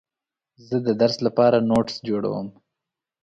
زه 0.67 0.77
د 0.87 0.89
درس 1.01 1.17
لپاره 1.27 1.57
نوټس 1.69 1.95
جوړوم. 2.07 2.47